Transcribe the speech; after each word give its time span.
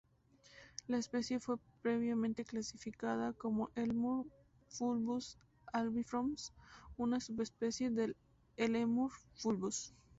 La 0.87 0.97
especie 0.97 1.39
fue 1.39 1.57
previamente 1.83 2.43
clasificada 2.43 3.33
como 3.33 3.69
"Eulemur 3.75 4.25
fulvus 4.67 5.37
albifrons", 5.73 6.53
una 6.97 7.19
subespecie 7.19 7.91
del 7.91 8.17
"Eulemur 8.57 9.11
fulvus". 9.35 9.93